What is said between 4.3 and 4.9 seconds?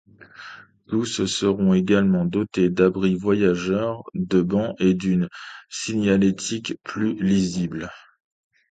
bancs